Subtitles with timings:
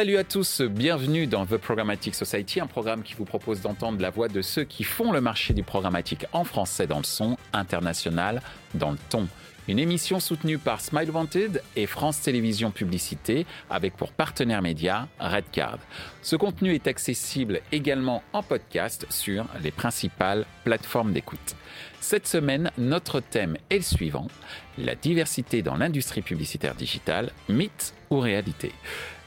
[0.00, 4.08] Salut à tous, bienvenue dans The Programmatic Society, un programme qui vous propose d'entendre la
[4.08, 8.40] voix de ceux qui font le marché du programmatique en français dans le son, international
[8.72, 9.28] dans le ton.
[9.68, 15.78] Une émission soutenue par Smile Wanted et France Télévisions Publicité avec pour partenaire média Redcard.
[16.22, 21.56] Ce contenu est accessible également en podcast sur les principales plateformes d'écoute.
[22.00, 24.28] Cette semaine, notre thème est le suivant,
[24.78, 28.72] la diversité dans l'industrie publicitaire digitale, mythe ou réalité?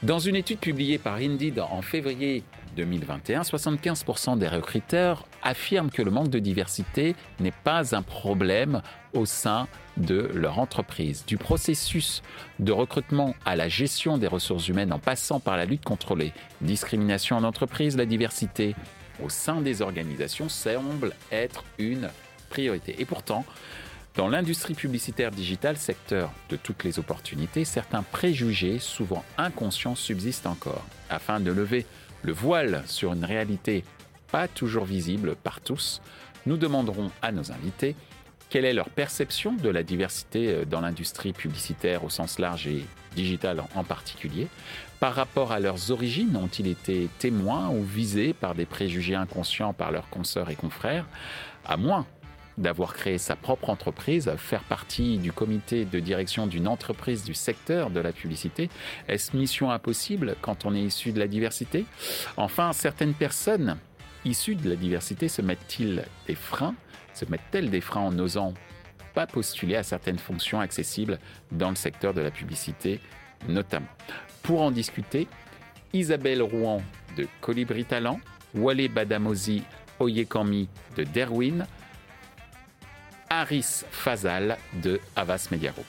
[0.04, 2.42] Dans une étude publiée par Indeed en février
[2.76, 8.82] 2021, 75% des recruteurs affirment que le manque de diversité n'est pas un problème
[9.14, 11.24] au sein de leur entreprise.
[11.24, 12.22] Du processus
[12.58, 16.34] de recrutement à la gestion des ressources humaines en passant par la lutte contre les
[16.60, 18.76] discriminations en entreprise, la diversité
[19.24, 22.10] au sein des organisations semble être une
[22.50, 22.94] priorité.
[22.98, 23.46] Et pourtant,
[24.16, 30.84] dans l'industrie publicitaire digitale, secteur de toutes les opportunités, certains préjugés, souvent inconscients, subsistent encore.
[31.10, 31.84] Afin de lever
[32.22, 33.84] le voile sur une réalité
[34.30, 36.00] pas toujours visible par tous,
[36.46, 37.96] nous demanderons à nos invités
[38.50, 42.84] quelle est leur perception de la diversité euh, dans l'industrie publicitaire au sens large et
[43.16, 44.46] digital en particulier
[45.00, 49.90] Par rapport à leurs origines, ont-ils été témoins ou visés par des préjugés inconscients par
[49.90, 51.06] leurs consoeurs et confrères?
[51.64, 52.06] À moins
[52.58, 57.90] d'avoir créé sa propre entreprise, faire partie du comité de direction d'une entreprise du secteur
[57.90, 58.70] de la publicité.
[59.08, 61.84] Est-ce mission impossible quand on est issu de la diversité?
[62.36, 63.76] Enfin, certaines personnes
[64.24, 66.74] issues de la diversité se mettent-ils des freins?
[67.12, 68.54] Se mettent-elles des freins en n'osant
[69.14, 71.18] pas postuler à certaines fonctions accessibles
[71.52, 73.00] dans le secteur de la publicité
[73.48, 73.86] notamment?
[74.42, 75.28] Pour en discuter,
[75.92, 76.82] Isabelle Rouen
[77.16, 78.20] de Colibri Talent,
[78.54, 79.62] Wale Badamosi
[80.00, 81.66] Oyekami de Derwin,
[83.28, 85.86] Aris Fazal de Havas Media Group.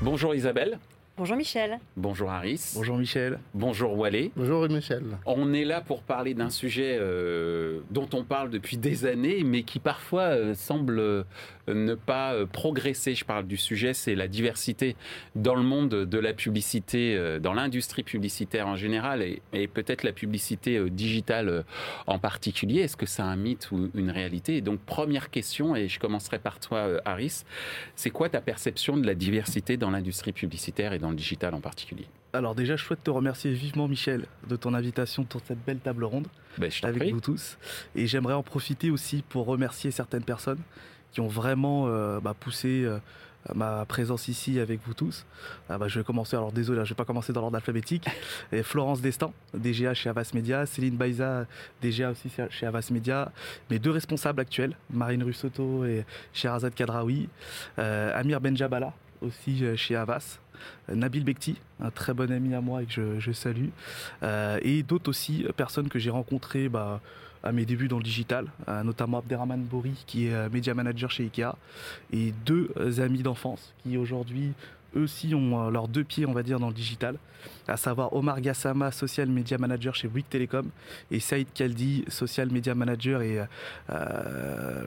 [0.00, 0.78] Bonjour Isabelle.
[1.16, 1.78] Bonjour Michel.
[1.96, 2.72] Bonjour Aris.
[2.74, 3.38] Bonjour Michel.
[3.54, 4.32] Bonjour Wallet.
[4.34, 5.04] Bonjour Michel.
[5.26, 9.62] On est là pour parler d'un sujet euh, dont on parle depuis des années, mais
[9.62, 11.22] qui parfois euh, semble euh,
[11.68, 13.14] ne pas progresser.
[13.14, 14.96] Je parle du sujet, c'est la diversité
[15.36, 20.12] dans le monde de la publicité, dans l'industrie publicitaire en général, et, et peut-être la
[20.12, 21.64] publicité digitale
[22.06, 22.80] en particulier.
[22.80, 24.56] Est-ce que c'est un mythe ou une réalité?
[24.56, 27.44] Et donc, première question, et je commencerai par toi, Aris,
[27.94, 31.60] c'est quoi ta perception de la diversité dans l'industrie publicitaire et dans le digital en
[31.60, 35.78] particulier alors déjà, je souhaite te remercier vivement, Michel, de ton invitation pour cette belle
[35.78, 36.26] table ronde
[36.58, 37.12] ben, je avec prie.
[37.12, 37.58] vous tous.
[37.94, 40.58] Et j'aimerais en profiter aussi pour remercier certaines personnes
[41.12, 42.98] qui ont vraiment euh, bah, poussé euh,
[43.54, 45.26] ma présence ici avec vous tous.
[45.68, 47.56] Ah, bah, je vais commencer, alors désolé, hein, je ne vais pas commencer dans l'ordre
[47.56, 48.06] alphabétique.
[48.52, 51.46] Et Florence Destin, DGA chez Avas Media, Céline Baïza,
[51.82, 53.30] DGA aussi chez Avas Media,
[53.70, 57.28] mes deux responsables actuels, Marine Russotto et Sherazade Kadraoui,
[57.78, 58.92] euh, Amir Benjabala,
[59.24, 60.38] aussi chez Avas,
[60.88, 63.68] Nabil Bekti, un très bon ami à moi et que je, salue,
[64.22, 67.00] euh, et d'autres aussi personnes que j'ai rencontrées bah,
[67.42, 71.24] à mes débuts dans le digital, euh, notamment Abderrahman Bouri qui est média manager chez
[71.24, 71.56] Ikea,
[72.12, 74.52] et deux amis d'enfance qui aujourd'hui
[74.96, 77.16] eux aussi ont leurs deux pieds, on va dire, dans le digital,
[77.66, 80.70] à savoir Omar Gassama, social media manager chez Bouygues Telecom,
[81.10, 83.44] et Saïd Kaldi, social media manager et
[83.90, 84.84] euh,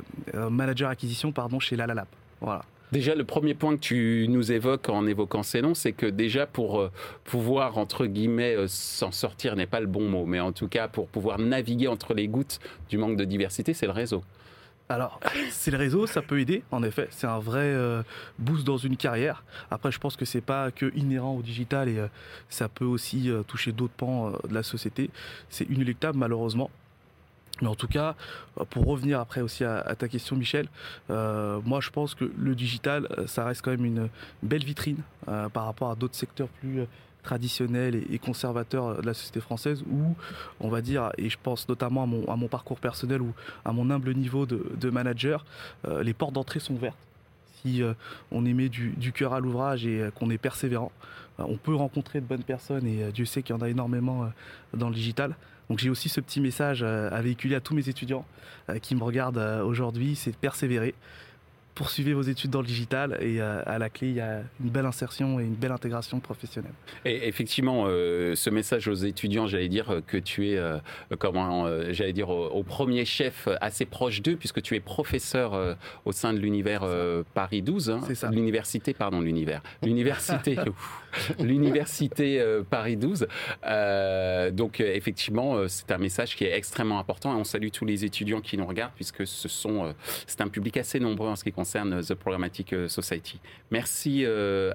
[0.49, 2.07] manager acquisition pardon, chez Lalalab.
[2.39, 2.63] Voilà.
[2.93, 6.45] Déjà, le premier point que tu nous évoques en évoquant ces noms, c'est que déjà
[6.45, 6.91] pour euh,
[7.25, 10.87] pouvoir, entre guillemets, euh, s'en sortir n'est pas le bon mot, mais en tout cas
[10.87, 12.59] pour pouvoir naviguer entre les gouttes
[12.89, 14.23] du manque de diversité, c'est le réseau.
[14.87, 15.19] Alors,
[15.51, 17.09] c'est le réseau, ça peut aider, en effet.
[17.11, 18.03] C'est un vrai euh,
[18.39, 19.43] boost dans une carrière.
[19.69, 22.01] Après, je pense que c'est pas que inhérent au digital et
[22.47, 25.09] ça peut aussi toucher d'autres pans de la société.
[25.49, 26.71] C'est inéluctable, malheureusement.
[27.61, 28.15] Mais en tout cas,
[28.69, 30.67] pour revenir après aussi à, ta question, Michel,
[31.09, 34.09] euh, moi je pense que le digital, ça reste quand même une
[34.43, 36.85] belle vitrine euh, par rapport à d'autres secteurs plus
[37.27, 40.15] traditionnels et, conservateurs de la société française où,
[40.61, 43.33] on va dire, et je pense notamment à mon, parcours personnel ou
[43.65, 45.45] à mon humble niveau de, manager,
[45.85, 46.97] euh, les portes d'entrée sont ouvertes.
[47.61, 47.93] Si euh,
[48.31, 50.91] on y met du, du cœur à l'ouvrage et qu'on est persévérant,
[51.37, 54.31] on peut rencontrer de bonnes personnes et Dieu sait qu'il y en a énormément
[54.73, 55.35] dans le digital.
[55.69, 58.25] Donc j'ai aussi ce petit message à véhiculer à tous mes étudiants
[58.81, 60.95] qui me regardent aujourd'hui, c'est de persévérer.
[61.77, 64.87] Poursuivez vos études dans le digital et à la clé, il y a une belle
[64.87, 66.73] insertion et une belle intégration professionnelle.
[67.05, 70.77] Et effectivement, euh, ce message aux étudiants, j'allais dire que tu es, euh,
[71.19, 75.53] comment, euh, j'allais dire, au, au, premier chef assez proche d'eux, puisque tu es professeur
[75.53, 75.73] euh,
[76.05, 78.01] au sein de l'univers euh, Paris 12, hein,
[78.31, 80.57] l'université, pardon, l'univers, l'université,
[81.39, 83.27] l'université euh, Paris 12.
[84.53, 88.41] donc effectivement, c'est un message qui est extrêmement important et on salue tous les étudiants
[88.41, 89.93] qui nous regardent, puisque ce sont,
[90.25, 93.39] c'est un public assez nombreux en ce qui concerne concerne The Programmatic Society.
[93.71, 94.25] Merci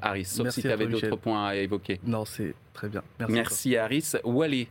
[0.02, 2.00] Harris, sauf si tu avais d'autres points à évoquer.
[2.04, 3.02] Non, c'est très bien.
[3.18, 4.12] Merci, Merci Harris.
[4.24, 4.68] Wally,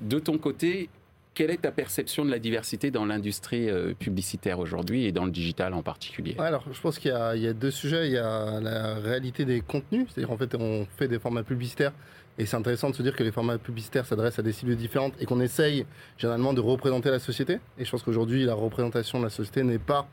[0.00, 0.88] de ton côté,
[1.34, 3.68] quelle est ta perception de la diversité dans l'industrie
[3.98, 6.34] publicitaire aujourd'hui et dans le digital en particulier?
[6.38, 8.08] Alors, je pense qu'il y, y, a deux sujets.
[8.08, 11.92] Il y a la réalité des contenus, c'est-à-dire en fait, on fait des formats publicitaires
[12.40, 15.12] et c'est intéressant de se dire que les formats publicitaires s'adressent à des cibles différentes
[15.20, 15.84] et qu'on essaye
[16.16, 17.58] généralement de représenter la société.
[17.76, 20.08] Et je pense qu'aujourd'hui, la représentation de la société n'est pas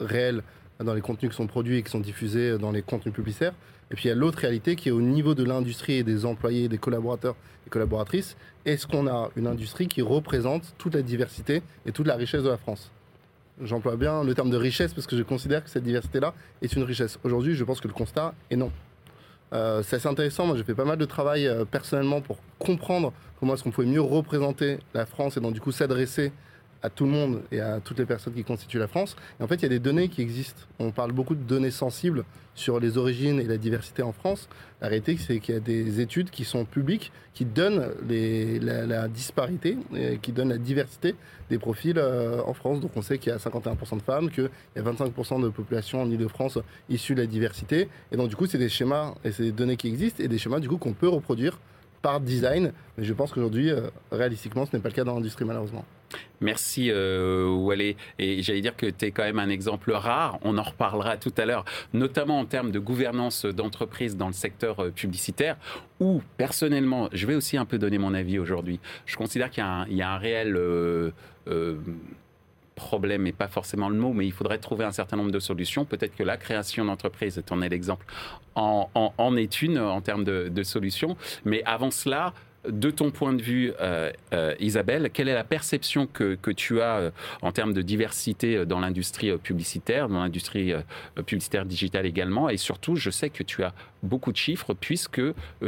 [0.00, 0.42] réelle
[0.84, 3.54] dans les contenus qui sont produits et qui sont diffusés dans les contenus publicitaires.
[3.90, 6.26] Et puis il y a l'autre réalité qui est au niveau de l'industrie et des
[6.26, 7.36] employés, des collaborateurs
[7.66, 8.36] et collaboratrices.
[8.64, 12.48] Est-ce qu'on a une industrie qui représente toute la diversité et toute la richesse de
[12.48, 12.90] la France?
[13.62, 16.84] J'emploie bien le terme de richesse parce que je considère que cette diversité-là est une
[16.84, 17.18] richesse.
[17.24, 18.70] Aujourd'hui, je pense que le constat est non.
[19.52, 20.46] Euh, c'est assez intéressant.
[20.46, 23.86] Moi, j'ai fait pas mal de travail euh, personnellement pour comprendre comment est-ce qu'on pouvait
[23.86, 26.32] mieux représenter la France et donc du coup s'adresser
[26.82, 29.16] à tout le monde et à toutes les personnes qui constituent la France.
[29.40, 30.62] Et en fait, il y a des données qui existent.
[30.78, 34.48] On parle beaucoup de données sensibles sur les origines et la diversité en France.
[34.80, 39.76] La réalité, c'est qu'il y a des études qui sont publiques, qui donnent la, disparité,
[40.22, 41.14] qui donnent la diversité
[41.50, 42.80] des profils euh, en France.
[42.80, 46.02] Donc on sait qu'il y a 51% de femmes, qu'il y a 25% de population
[46.02, 46.58] en Ile-de-France
[46.88, 47.88] issue de la diversité.
[48.10, 50.38] Et donc du coup, c'est des schémas et c'est des données qui existent et des
[50.38, 51.58] schémas du coup qu'on peut reproduire
[52.02, 52.72] par design.
[52.96, 55.84] Mais je pense qu'aujourd'hui, euh, réalistiquement, ce n'est pas le cas dans l'industrie malheureusement.
[56.40, 57.84] Merci euh.
[58.18, 61.32] Et j'allais dire que tu es quand même un exemple rare, on en reparlera tout
[61.36, 65.56] à l'heure, notamment en termes de gouvernance d'entreprise dans le secteur euh, publicitaire,
[66.00, 70.02] où personnellement, je vais aussi un peu donner mon avis aujourd'hui, je considère qu'il y,
[70.02, 70.56] a un réel...
[70.56, 71.12] Euh,
[72.78, 75.84] problème et pas forcément le mot, mais il faudrait trouver un certain nombre de solutions.
[75.84, 78.06] Peut-être que la création d'entreprise, en es l'exemple,
[78.54, 81.16] en, est une en termes de, de solutions.
[81.44, 82.32] Mais avant cela,
[82.66, 86.96] de ton point de vue, euh, euh, Isabelle, quelle est la perception que, tu as
[86.96, 87.10] euh,
[87.42, 90.72] en termes de diversité dans l'industrie publicitaire, dans l'industrie
[91.26, 92.48] publicitaire digitale également?
[92.48, 93.72] Et surtout, je sais que tu as
[94.02, 95.20] beaucoup de chiffres puisque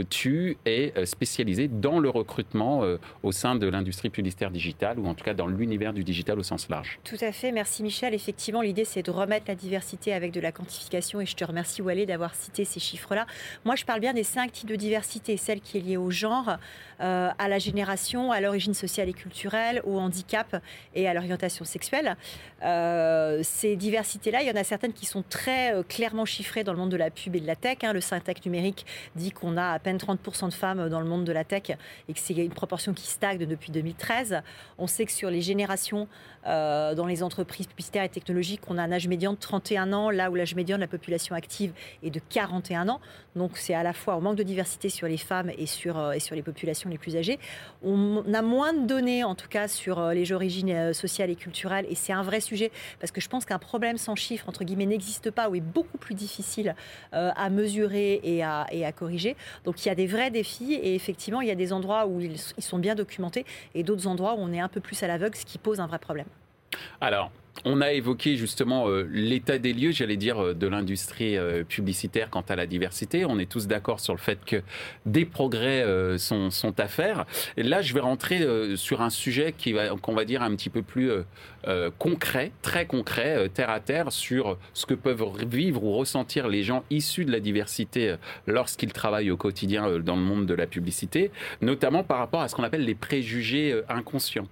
[0.08, 2.84] tu es spécialisé dans le recrutement
[3.22, 6.42] au sein de l'industrie publicitaire digitale ou en tout cas dans l'univers du digital au
[6.42, 6.98] sens large.
[7.04, 8.14] Tout à fait, merci Michel.
[8.14, 11.82] Effectivement, l'idée c'est de remettre la diversité avec de la quantification et je te remercie
[11.82, 13.26] Wallet d'avoir cité ces chiffres-là.
[13.64, 16.56] Moi, je parle bien des cinq types de diversité, celle qui est liée au genre,
[17.00, 20.62] euh, à la génération, à l'origine sociale et culturelle, au handicap
[20.94, 22.16] et à l'orientation sexuelle.
[22.62, 26.72] Euh, ces diversités-là, il y en a certaines qui sont très euh, clairement chiffrées dans
[26.72, 27.78] le monde de la pub et de la tech.
[27.82, 27.92] Hein.
[27.92, 28.86] Le Syntec numérique
[29.16, 31.70] dit qu'on a à peine 30% de femmes dans le monde de la tech
[32.08, 34.42] et que c'est une proportion qui stagne depuis 2013.
[34.78, 36.06] On sait que sur les générations
[36.44, 40.30] dans les entreprises publicitaires et technologiques, on a un âge médian de 31 ans, là
[40.30, 41.72] où l'âge médian de la population active
[42.02, 43.00] est de 41 ans.
[43.36, 46.34] Donc c'est à la fois au manque de diversité sur les femmes et sur, sur
[46.34, 47.38] les populations les plus âgés.
[47.82, 51.36] On a moins de données, en tout cas, sur euh, les origines euh, sociales et
[51.36, 54.64] culturelles, et c'est un vrai sujet, parce que je pense qu'un problème sans chiffre, entre
[54.64, 56.74] guillemets, n'existe pas, ou est beaucoup plus difficile
[57.14, 59.36] euh, à mesurer et à, corriger.
[59.64, 62.20] Donc il y a des vrais défis, et effectivement, il y a des endroits où
[62.20, 65.06] ils, ils sont bien documentés, et d'autres endroits où on est un peu plus à
[65.06, 66.26] l'aveugle, ce qui pose un vrai problème.
[67.00, 67.30] Alors,
[67.64, 72.30] on a évoqué justement euh, l'état des lieux, j'allais dire, euh, de l'industrie euh, publicitaire
[72.30, 73.24] quant à la diversité.
[73.24, 74.62] On est tous d'accord sur le fait que
[75.06, 75.84] des progrès
[76.18, 77.26] sont, à faire.
[77.56, 78.46] Et là, je vais rentrer
[78.76, 81.10] sur un sujet qui va, qu'on va dire un petit peu plus
[81.98, 86.84] concret, très concret, terre à terre, sur ce que peuvent vivre ou ressentir les gens
[86.90, 92.04] issus de la diversité lorsqu'ils travaillent au quotidien dans le monde de la publicité, notamment
[92.04, 94.48] par rapport à ce qu'on appelle les préjugés inconscients.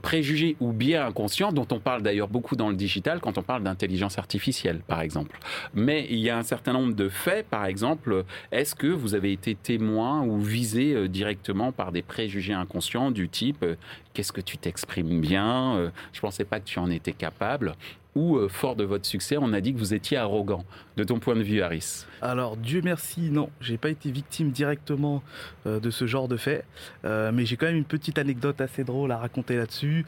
[0.00, 3.62] Préjugés ou biais inconscients, dont on parle d'ailleurs beaucoup dans le digital quand on parle
[3.62, 5.38] d'intelligence artificielle, par exemple.
[5.74, 9.32] Mais il y a un certain nombre de faits, par exemple, est-ce que vous avez
[9.32, 13.76] été témoin ou visé euh, directement par des préjugés inconscients du type euh,
[14.14, 17.74] qu'est-ce que tu t'exprimes bien, euh, je ne pensais pas que tu en étais capable,
[18.18, 20.64] ou, euh, fort de votre succès, on a dit que vous étiez arrogant.
[20.96, 25.22] De ton point de vue, Harris Alors, Dieu merci, non, j'ai pas été victime directement
[25.64, 26.64] euh, de ce genre de fait,
[27.04, 30.04] euh, mais j'ai quand même une petite anecdote assez drôle à raconter là-dessus.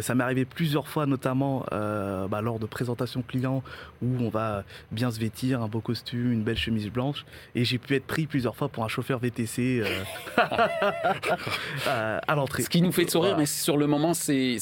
[0.00, 3.62] ça m'est arrivé plusieurs fois, notamment bah, lors de présentations clients
[4.02, 7.78] où on va bien se vêtir, un beau costume, une belle chemise blanche, et j'ai
[7.78, 9.84] pu être pris plusieurs fois pour un chauffeur VTC
[11.86, 12.64] à l'entrée.
[12.64, 14.58] Ce qui nous fait sourire, mais sur le moment, c'est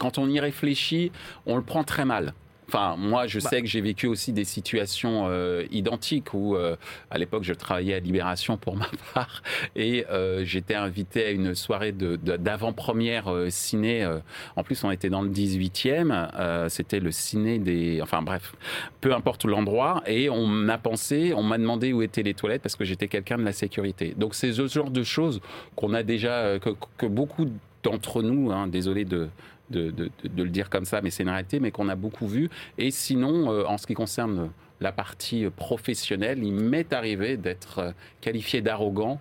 [0.00, 1.12] quand on y réfléchit,
[1.46, 2.31] on le prend très mal.
[2.72, 3.50] Enfin, moi, je bah.
[3.50, 6.74] sais que j'ai vécu aussi des situations euh, identiques où, euh,
[7.10, 9.42] à l'époque, je travaillais à Libération pour ma part
[9.76, 14.08] et euh, j'étais invité à une soirée d'avant-première ciné.
[14.56, 16.70] en plus, on était dans le 18e.
[16.70, 18.00] C'était le ciné des.
[18.00, 18.54] Enfin, bref,
[19.02, 20.02] peu importe l'endroit.
[20.06, 23.36] Et on m'a pensé, on m'a demandé où étaient les toilettes parce que j'étais quelqu'un
[23.36, 24.14] de la sécurité.
[24.16, 25.42] Donc, c'est ce genre de choses
[25.76, 27.48] qu'on a déjà, que, beaucoup
[27.82, 29.28] d'entre nous, hein, désolé de
[29.72, 32.50] de, le dire comme ça, mais c'est une réalité, mais qu'on a beaucoup vu.
[32.78, 34.50] Et sinon, euh, en ce qui concerne
[34.80, 39.20] la partie professionnelle, il m'est arrivé d'être qualifié d'arrogant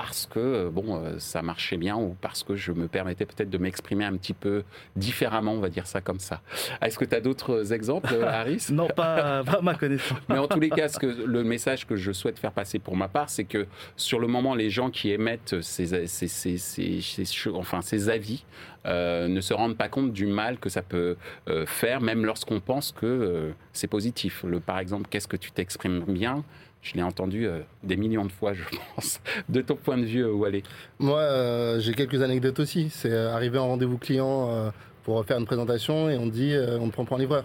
[0.00, 3.50] parce que euh, bon, euh, ça marchait bien ou parce que je me permettais peut-être
[3.50, 4.62] de m'exprimer un petit peu
[4.94, 6.40] différemment, on va dire ça comme ça.
[6.80, 8.68] Est-ce que tu as d'autres exemples, euh, Harris?
[8.70, 10.20] Non, pas, pas ma connaissance.
[10.28, 12.96] Mais en tous les cas, ce que, le message que je souhaite faire passer pour
[12.96, 17.50] ma part, c'est que sur le moment, les gens qui émettent ces, ces, ces, ces
[17.50, 18.44] enfin, ces avis
[18.86, 21.16] euh, ne se rendent pas compte du mal que ça peut
[21.48, 24.44] euh, faire, même lorsqu'on pense que euh, c'est positif.
[24.46, 26.44] Le, par exemple, qu'est-ce que tu t'exprimes bien?
[26.82, 28.62] Je l'ai entendu euh, des millions de fois, je
[28.94, 29.20] pense.
[29.48, 30.62] De ton point de vue, euh, Wallet
[30.98, 32.88] Moi, euh, j'ai quelques anecdotes aussi.
[32.90, 37.04] C'est arrivé en rendez-vous client pour faire une présentation et on dit on ne prend
[37.04, 37.44] pas en livreur.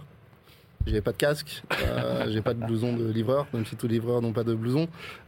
[0.86, 1.64] J'ai pas de casque,
[2.28, 4.88] j'ai pas de blouson de livreur, même si tous les livreurs n'ont pas de blouson.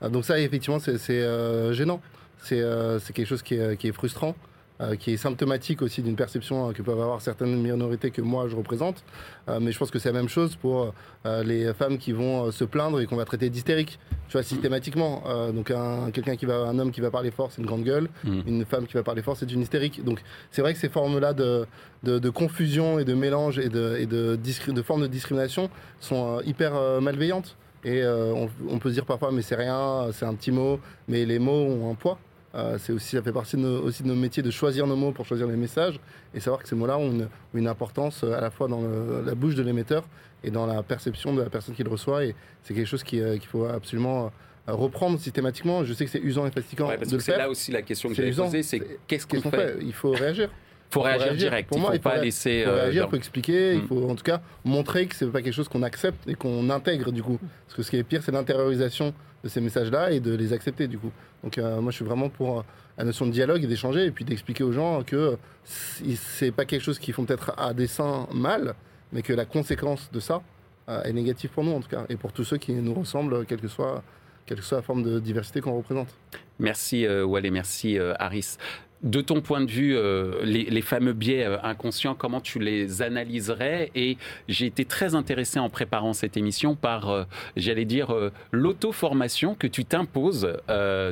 [0.09, 2.01] donc ça, effectivement, c'est gênant.
[2.39, 4.35] C'est quelque chose qui est frustrant.
[4.81, 8.49] Euh, qui est symptomatique aussi d'une perception euh, que peuvent avoir certaines minorités que moi
[8.49, 9.05] je représente.
[9.47, 12.65] Euh, mais je pense que c'est la même chose pour les femmes qui vont se
[12.65, 15.23] plaindre et qu'on va traiter d'hystériques, tu vois, systématiquement.
[15.53, 18.09] donc un, quelqu'un qui va, un homme qui va parler fort, c'est une grande gueule.
[18.23, 18.41] Mm.
[18.45, 20.03] Une femme qui va parler fort, c'est une hystérique.
[20.03, 21.65] Donc c'est vrai que ces formes-là de,
[22.03, 26.73] de, confusion et de mélange et de, et de, de formes de discrimination sont hyper
[27.01, 27.55] malveillantes.
[27.85, 31.25] Et on, on, peut se dire parfois, mais c'est rien, c'est un petit mot, mais
[31.25, 32.19] les mots ont un poids.
[32.55, 35.11] Euh, c'est aussi, ça fait partie de aussi de nos métiers de choisir nos mots
[35.11, 35.99] pour choisir les messages
[36.33, 38.81] et savoir que ces mots-là ont une, importance euh, à la fois dans
[39.25, 40.07] la bouche de l'émetteur
[40.43, 42.23] et dans la perception de la personne qui le reçoit.
[42.23, 44.31] Et c'est quelque chose euh, qu'il faut absolument
[44.67, 45.83] reprendre systématiquement.
[45.83, 48.15] Je sais que c'est usant et fatigant de le C'est là aussi la question que
[48.15, 50.49] j'ai posée, c'est qu'est-ce qu'on fait, Il faut réagir.
[50.89, 51.69] Il faut réagir, direct.
[51.69, 52.59] Pour moi, il faut pas laisser.
[52.59, 53.73] Il faut réagir, il faut expliquer.
[53.73, 53.87] Il mm.
[53.87, 57.11] faut en tout cas montrer que c'est pas quelque chose qu'on accepte et qu'on intègre
[57.11, 57.39] du coup.
[57.65, 59.13] Parce que ce qui est pire, c'est l'intériorisation
[59.45, 61.11] de ces messages-là et de les accepter du coup.
[61.43, 62.63] Donc euh, moi je suis vraiment pour euh,
[62.97, 66.81] la notion de dialogue et d'échanger et puis d'expliquer aux gens que c'est pas quelque
[66.81, 68.73] chose qu'ils font peut-être à dessein mal,
[69.13, 70.41] mais que la conséquence de ça
[70.89, 73.45] euh, est négative pour nous en tout cas et pour tous ceux qui nous ressemblent,
[73.45, 74.03] quelle que soit,
[74.47, 76.09] quelle que soit la forme de diversité qu'on représente.
[76.57, 78.57] Merci Wallet, merci Harris
[79.03, 83.91] de ton point de vue, euh, les, fameux biais euh, inconscients, comment tu les analyserais?
[83.95, 87.23] Et j'ai été très intéressé en préparant cette émission par, euh,
[87.55, 88.13] j'allais dire,
[88.51, 90.57] l'auto-formation que tu t'imposes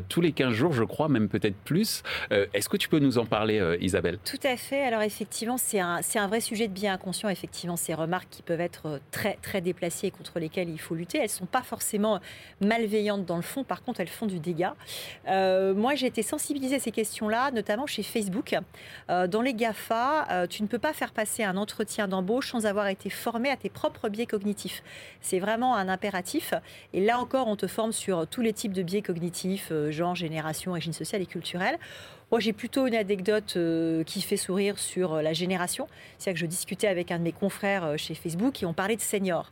[0.10, 2.04] tous les 15 jours, je crois, même peut-être plus.
[2.32, 4.18] Est-ce que tu peux nous en parler, Isabelle?
[4.26, 4.84] Tout à fait.
[4.84, 7.30] Alors effectivement, c'est un, un, vrai sujet de biais inconscients.
[7.30, 11.18] Effectivement, ces remarques qui peuvent être très, très déplacées et contre lesquelles il faut lutter,
[11.18, 12.20] elles ne sont pas forcément
[12.62, 13.64] malveillantes dans le fond.
[13.64, 14.76] Par contre, elles font du dégât.
[15.28, 18.56] moi, j'ai été sensibilisée à ces questions-là, notamment chez Facebook.
[19.10, 22.66] Euh, dans les GAFA, euh, tu ne peux pas faire passer un entretien d'embauche sans
[22.66, 24.84] avoir été formé à tes propres biais cognitifs.
[25.22, 26.54] C'est vraiment un impératif.
[26.94, 30.16] Et là encore, on te forme sur tous les types de biais cognitifs, euh, genre,
[30.16, 31.78] génération, origine sociale et culturelle.
[32.32, 33.60] Moi, j'ai plutôt une anecdote
[34.08, 35.88] qui fait sourire sur la génération.
[36.18, 39.02] C'est-à-dire que je discutais avec un de mes confrères chez Facebook et on parlait de
[39.02, 39.52] seniors.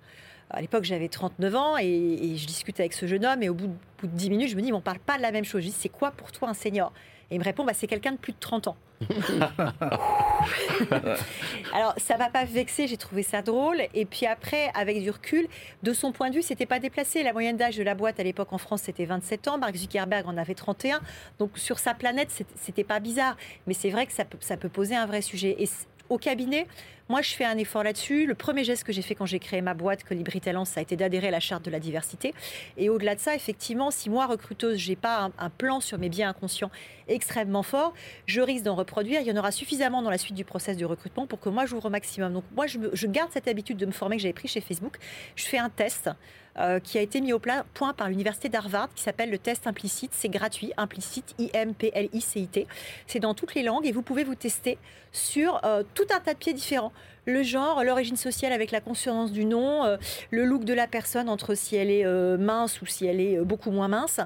[0.53, 3.67] À l'époque, j'avais 39 ans et, je discutais avec ce jeune homme et au bout
[3.67, 5.45] de, bout de 10 minutes, je me dis, on ne parle pas de la même
[5.45, 5.61] chose.
[5.61, 6.91] Je dis, c'est quoi pour toi un senior?
[7.31, 8.75] Et il me répond, bah, c'est quelqu'un de plus de 30 ans.
[11.73, 13.81] Alors, ça m'a pas vexé, j'ai trouvé ça drôle.
[13.93, 15.47] Et puis après, avec du recul,
[15.81, 17.23] de son point de vue, c'était pas déplacé.
[17.23, 19.57] La moyenne d'âge de la boîte à l'époque en France, c'était 27 ans.
[19.57, 20.99] Mark Zuckerberg en avait 31.
[21.39, 23.37] Donc, sur sa planète, c'était pas bizarre.
[23.65, 25.55] Mais c'est vrai que ça peut, ça peut poser un vrai sujet.
[25.57, 25.69] Et
[26.09, 26.67] au cabinet,
[27.11, 28.25] moi, je fais un effort là-dessus.
[28.25, 30.83] Le premier geste que j'ai fait quand j'ai créé ma boîte Colibri Talent, ça a
[30.83, 32.33] été d'adhérer à la charte de la diversité.
[32.77, 36.29] Et au-delà de ça, effectivement, si moi, recruteuse, j'ai pas un, plan sur mes biens
[36.29, 36.71] inconscients
[37.09, 37.93] extrêmement fort,
[38.27, 39.19] je risque d'en reproduire.
[39.19, 41.65] Il y en aura suffisamment dans la suite du process de recrutement pour que moi,
[41.65, 42.31] j'ouvre au maximum.
[42.31, 44.95] Donc, moi, je, garde cette habitude de me former que j'avais pris chez Facebook.
[45.35, 46.09] Je fais un test.
[46.57, 50.11] Euh, qui a été mis au point par l'université d'Harvard, qui s'appelle le test implicite.
[50.13, 52.67] C'est gratuit, implicite, I-M-P-L-I-C-I-T.
[53.07, 54.77] C'est dans toutes les langues et vous pouvez vous tester
[55.13, 56.91] sur euh, tout un tas de pieds différents
[57.25, 59.97] le genre, l'origine sociale avec la conscience du nom, euh,
[60.31, 62.05] le look de la personne entre si elle est
[62.37, 64.19] mince ou si elle est beaucoup moins mince,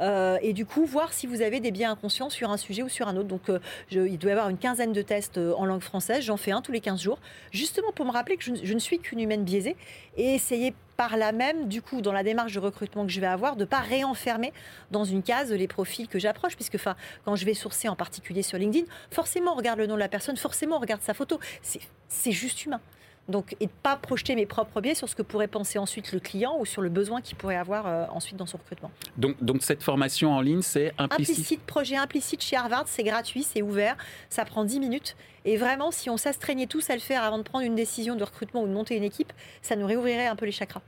[0.00, 3.08] et du coup voir si vous avez des biens inconscients sur un sujet ou sur
[3.08, 3.28] un autre.
[3.28, 3.42] Donc
[3.90, 6.72] il doit y avoir une quinzaine de tests en langue française, j'en fais un tous
[6.72, 7.18] les 15 jours,
[7.52, 9.76] justement pour me rappeler que je, je ne suis qu'une humaine biaisée,
[10.16, 13.26] et essayer par là même, du coup, dans la démarche de recrutement que je vais
[13.26, 14.52] avoir, de ne pas réenfermer
[14.90, 16.76] dans une case les profils que j'approche, puisque
[17.24, 20.10] quand je vais sourcer en particulier sur LinkedIn, forcément on regarde le nom de la
[20.10, 21.40] personne, forcément on regarde sa photo.
[21.62, 22.82] C'est juste humain.
[23.30, 26.20] Donc, et de pas projeter mes propres biais sur ce que pourrait penser ensuite le
[26.20, 28.90] client ou sur le besoin qu'il pourrait avoir euh, ensuite dans son recrutement.
[29.16, 31.38] Donc, donc cette formation en ligne, c'est implicite?
[31.38, 33.96] Implicite, projet implicite chez Harvard, c'est gratuit, c'est ouvert,
[34.28, 35.16] ça prend 10 minutes.
[35.44, 38.24] Et vraiment, si on s'astreignait tous à le faire avant de prendre une décision de
[38.24, 39.32] recrutement ou de monter une équipe,
[39.62, 40.82] ça nous réouvrirait un peu les chakras.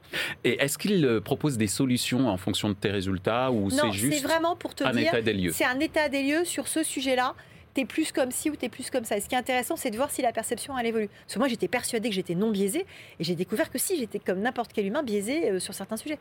[0.45, 4.23] Et est-ce qu'il euh, propose des solutions en fonction de tes résultats ou c'est juste
[4.23, 5.53] vraiment pour te un dire, état des lieux?
[5.53, 7.35] C'est un état des lieux sur ce sujet-là
[7.75, 9.17] t'es plus comme ci ou t'es plus comme ça.
[9.17, 11.09] Et ce qui est intéressant, c'est de voir si la perception, elle évolue.
[11.09, 12.87] Parce que moi, j'étais persuadée que j'étais non biaisée,
[13.19, 16.19] et j'ai découvert que si, j'étais comme n'importe quel humain biaisé euh, sur certains sujets.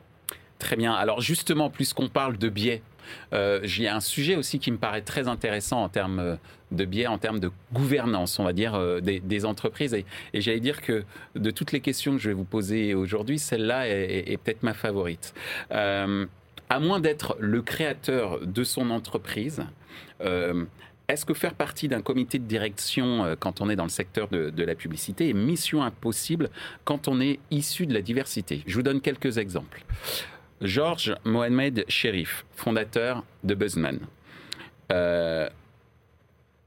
[0.61, 0.93] Très bien.
[0.93, 2.83] Alors justement, puisqu'on parle de biais,
[3.33, 6.35] euh, j'ai un sujet aussi qui me paraît très intéressant en termes euh,
[6.71, 9.95] de biais, en termes de gouvernance, on va dire, euh, des, entreprises.
[9.95, 10.05] Et,
[10.35, 11.03] j'allais dire que
[11.35, 15.33] de toutes les questions que je vais vous poser aujourd'hui, celle-là est, peut-être ma favorite.
[15.71, 19.65] à moins d'être le créateur de son entreprise,
[21.11, 24.63] est-ce que faire partie d'un comité de direction quand on est dans le secteur de,
[24.63, 26.49] la publicité est mission impossible
[26.83, 28.63] quand on est issu de la diversité?
[28.65, 29.83] Je vous donne quelques exemples.
[30.61, 33.99] Georges Mohamed Sherif, fondateur de Buzzman.
[34.91, 35.49] Euh,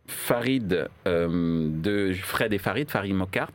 [0.07, 3.51] Farid euh, de Fred et Farid, Farid Mokart.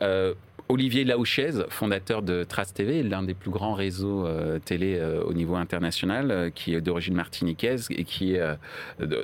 [0.00, 0.34] Euh,
[0.68, 5.32] Olivier Laouchez, fondateur de Trace TV, l'un des plus grands réseaux euh, télé euh, au
[5.32, 8.42] niveau international, euh, qui est d'origine martiniquaise et qui est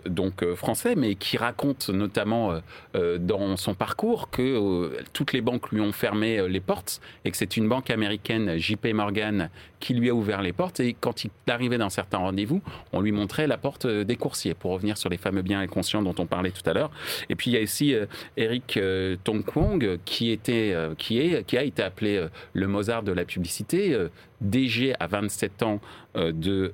[0.06, 2.60] donc français, mais qui raconte notamment
[2.94, 7.56] dans son parcours que toutes les banques lui ont fermé les portes et que c'est
[7.56, 9.50] une banque américaine, JP Morgan,
[9.82, 10.80] qui lui a ouvert les portes.
[10.80, 12.62] Et quand il arrivait dans certains rendez-vous,
[12.92, 16.14] on lui montrait la porte des coursiers, pour revenir sur les fameux biens inconscients dont
[16.18, 16.90] on parlait tout à l'heure.
[17.28, 17.94] Et puis il y a aussi
[18.36, 18.78] Eric
[19.24, 23.92] Tongkwong, qui était, qui est qui a été appelé euh, le Mozart de la publicité,
[23.94, 24.08] euh,
[24.40, 25.80] DG à 27 ans
[26.16, 26.72] euh, de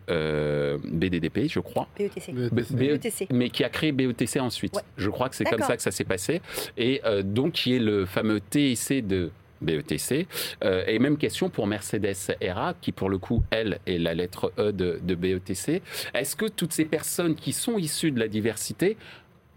[0.84, 1.88] BDDP, je crois.
[1.98, 2.32] BETC.
[2.32, 3.22] BETC.
[3.22, 4.80] E mais qui a créé BETC ensuite.
[4.96, 6.40] Je crois que c'est comme ça que ça s'est passé.
[6.76, 10.26] Et donc, qui est le fameux TIC de BETC.
[10.62, 14.72] et même question pour Mercedes ERA, qui pour le coup, elle, est la lettre E
[14.72, 15.82] de, de BETC.
[16.14, 18.96] Est-ce que toutes ces personnes qui sont issues de la diversité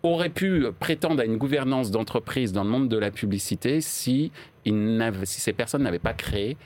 [0.04, 4.32] auraient pu prétendre à une gouvernance d'entreprise dans le monde de la publicité si,
[4.66, 6.58] ces personnes n'avaient pas créé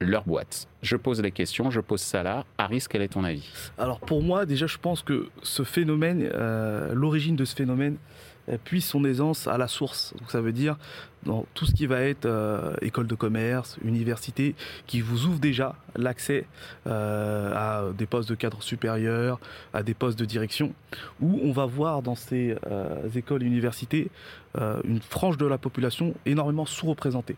[0.00, 0.68] leur boîte?
[0.82, 2.44] Je pose les questions, je pose ça là.
[2.58, 3.48] Aris, quel est ton avis?
[3.78, 7.96] Alors pour moi, déjà, je pense que ce phénomène, euh, l'origine de ce phénomène,
[8.64, 10.14] puise son aisance à la source.
[10.18, 10.76] Donc ça veut dire
[11.24, 14.54] dans tout ce qui va être euh, école de commerce, université,
[14.86, 16.46] qui vous ouvre déjà l'accès
[16.86, 19.38] euh, à des postes de cadre supérieur,
[19.72, 20.72] à des postes de direction,
[21.20, 24.10] où on va voir dans ces euh, écoles et universités
[24.84, 27.36] une frange de la population énormément sous-représentée.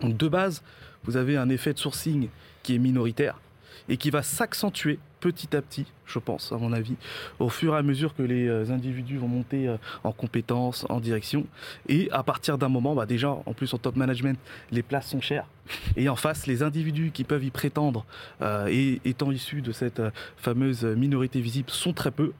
[0.00, 0.64] Donc de base,
[1.04, 2.28] vous avez un effet de sourcing
[2.64, 3.38] qui est minoritaire
[3.88, 6.96] et qui va s'accentuer petit à petit, je pense, à mon avis,
[7.38, 11.00] au fur et à mesure que les euh, individus vont monter euh, en compétences, en
[11.00, 11.46] direction.
[11.88, 14.38] Et à partir d'un moment, bah déjà, en plus en top management,
[14.70, 15.46] les places sont chères.
[15.96, 18.04] Et en face, les individus qui peuvent y prétendre,
[18.42, 20.02] euh, et étant issus de cette
[20.36, 22.34] fameuse minorité visible, sont très peu.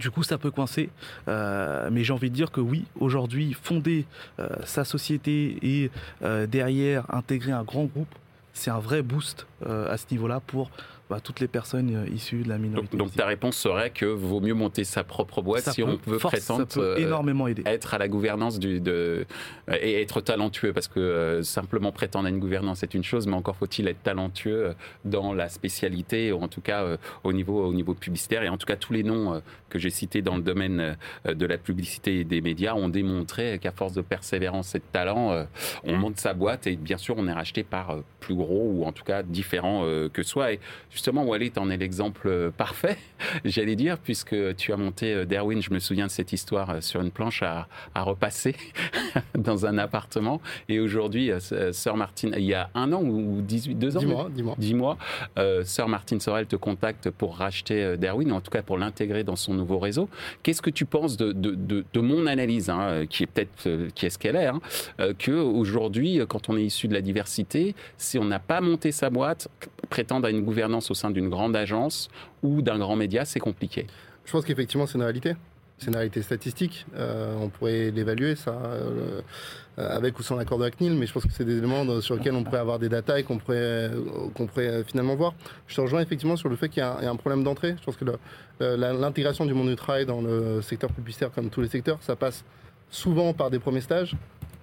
[0.00, 0.88] Du coup, ça peut coincer.
[1.26, 4.06] mais j'ai envie de dire que oui, aujourd'hui, fonder
[4.64, 5.90] sa société et
[6.46, 8.08] derrière intégrer un grand groupe,
[8.52, 10.70] c'est un vrai boost à ce niveau-là pour
[11.12, 12.96] bah, toutes les personnes euh, issues de la minorité.
[12.96, 16.66] Donc, ta réponse serait que vaut mieux monter sa propre boîte si on veut prétendre
[16.78, 17.62] euh, énormément aider.
[17.66, 19.26] être à la gouvernance du, de,
[19.68, 23.34] euh, et être talentueux parce que simplement prétendre à une gouvernance c'est une chose, mais
[23.34, 27.92] encore faut-il être talentueux dans la spécialité ou en tout cas au niveau au niveau
[27.92, 30.96] publicitaire et en tout cas tous les noms que j'ai cités dans le domaine
[31.26, 35.46] de la publicité et des médias ont démontré qu'à force de persévérance et de talent,
[35.84, 38.92] on monte sa boîte et bien sûr on est racheté par plus gros ou en
[38.92, 40.60] tout cas différent que soi et
[41.02, 42.96] justement, Walid en est l'exemple euh, parfait,
[43.44, 46.80] j'allais dire, puisque tu as monté euh, Derwin, je me souviens de cette histoire euh,
[46.80, 48.54] sur une planche à, repasser
[49.36, 50.40] dans un appartement.
[50.68, 51.32] Et aujourd'hui,
[51.72, 54.54] Sœur Martine, il y a un an ou 18, deux ans Dix mois, dix mois.
[54.58, 54.98] Dix mois
[55.64, 59.36] Sœur Martine Sorel te contacte pour racheter Derwin, ou en tout cas pour l'intégrer dans
[59.36, 60.08] son nouveau réseau.
[60.42, 64.18] Qu'est-ce que tu penses de, de, mon analyse, hein, qui est peut-être qui est ce
[64.18, 64.60] qu'elle est, hein,
[65.18, 69.10] que aujourd'hui, quand on est issu de la diversité, si on n'a pas monté sa
[69.10, 69.48] boîte,
[69.88, 72.08] prétendre à une gouvernance au sein d'une grande agence
[72.42, 73.86] ou d'un grand média, c'est compliqué.
[74.24, 75.34] Je pense qu'effectivement, c'est une réalité.
[75.78, 76.86] C'est une réalité statistique.
[76.94, 79.20] Euh, on pourrait l'évaluer, ça, euh,
[79.76, 82.34] avec ou sans l'accord de CNIL, mais je pense que c'est des éléments sur lesquels
[82.34, 83.90] on pourrait avoir des datas et qu'on pourrait,
[84.34, 85.34] pourrait finalement voir.
[85.66, 87.74] Je te rejoins effectivement sur le fait qu'il y, a un problème d'entrée.
[87.80, 88.04] Je pense que
[88.60, 92.44] l'intégration du monde du travail dans le secteur publicitaire, comme tous les secteurs, ça passe
[92.88, 94.14] souvent par des premiers stages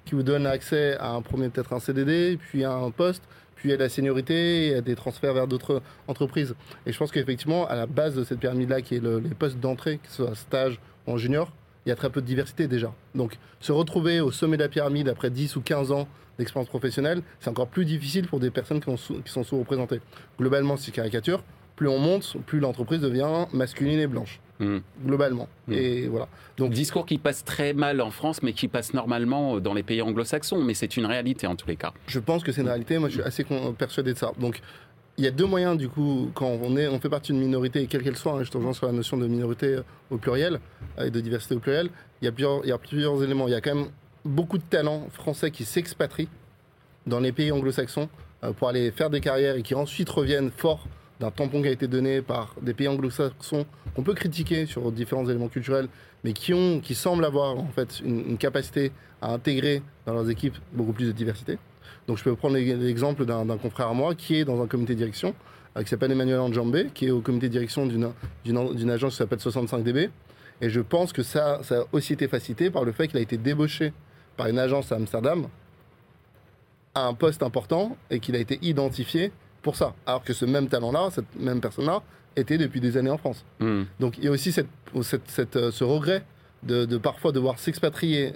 [0.06, 3.24] qui vous donnent accès à un premier, peut-être un CDD, puis un poste,
[3.60, 6.56] puis à la seniorité à des transferts vers d'autres entreprises.
[6.86, 9.98] Et je pense qu'effectivement, à la base de cette pyramide-là, qui est les postes d'entrée,
[9.98, 11.52] que ce soit stage ou en junior,
[11.86, 12.94] il y a très peu de diversité déjà.
[13.16, 17.22] Donc se retrouver au sommet de la pyramide après 10 ou 15 ans d'expérience professionnelle,
[17.40, 20.00] c'est encore plus difficile pour des personnes qui, qui sont sous-représentées.
[20.40, 21.44] Globalement, c'est caricature.
[21.76, 24.40] Plus on monte, plus l'entreprise devient masculine et blanche.
[24.60, 24.80] Hmm.
[25.06, 25.48] globalement.
[25.68, 25.74] Hmm.
[25.74, 26.28] Et voilà.
[26.58, 30.02] Donc discours qui passe très mal en France, mais qui passe normalement dans les pays
[30.02, 30.62] anglo-saxons.
[30.64, 31.94] Mais c'est une réalité en tous les cas.
[32.08, 32.98] Je pense que c'est une réalité.
[32.98, 33.46] Moi, je suis assez
[33.78, 34.34] persuadé de ça.
[34.38, 34.62] Donc
[35.20, 37.86] il y a deux moyens, du coup, quand on, est, on fait partie d'une minorité,
[37.88, 40.62] quelle qu'elle soit, hein, je te rejoins sur la notion de minorité euh, au pluriel
[40.98, 41.90] euh, et de diversité au pluriel,
[42.22, 43.50] il y, a plusieurs, il y a plusieurs éléments.
[43.50, 43.88] Il y a quand même
[44.24, 46.30] beaucoup de talents français qui s'expatrient
[47.06, 48.08] dans les pays anglo-saxons
[48.46, 50.88] euh, pour aller faire des carrières et qui ensuite reviennent forts
[51.20, 55.26] d'un tampon qui a été donné par des pays anglo-saxons qu'on peut critiquer sur différents
[55.26, 55.88] éléments culturels,
[56.24, 60.58] mais qui, ont, qui semblent avoir en fait une, capacité à intégrer dans leurs équipes
[60.74, 61.58] beaucoup plus de diversité.
[62.08, 65.00] Donc je peux prendre l'exemple d'un confrère à moi qui est dans un comité de
[65.00, 65.36] direction,
[65.78, 69.40] euh, qui s'appelle Emmanuel Anjambé, qui est au comité de direction d'une agence qui s'appelle
[69.40, 70.10] 65DB.
[70.62, 73.22] Et je pense que ça, ça a aussi été facilité par le fait qu'il a
[73.22, 73.94] été débauché
[74.36, 75.48] par une agence à Amsterdam
[76.96, 79.94] à un poste important et qu'il a été identifié pour ça.
[80.06, 82.02] Alors que ce même talent-là, cette même personne-là,
[82.36, 83.44] était depuis des années en France.
[83.60, 83.84] Hmm.
[84.00, 84.68] Donc il y a aussi cette,
[85.02, 86.24] cette, cette, euh, ce regret
[86.64, 88.34] de, de parfois devoir s'expatrier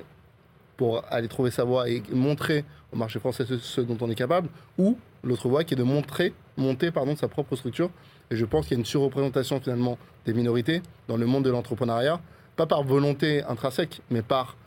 [0.77, 4.15] pour aller trouver sa voie et montrer au marché français ce, ce dont on est
[4.15, 7.89] capable, ou l'autre voie qui est de montrer, monter pardon, sa propre structure.
[8.31, 11.51] Et je pense qu'il y a une surreprésentation finalement des minorités dans le monde de
[11.51, 12.19] l'entrepreneuriat,
[12.55, 14.57] pas par volonté intrinsèque, mais par,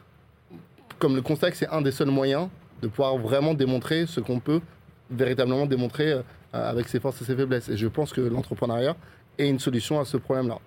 [0.99, 2.49] comme le constat que c'est un des seuls moyens
[2.83, 4.61] de pouvoir vraiment démontrer ce qu'on peut
[5.11, 7.69] véritablement démontrer euh, avec ses forces et ses faiblesses.
[7.69, 8.97] Et je pense que l'entrepreneuriat
[9.39, 10.59] est une solution à ce problème-là.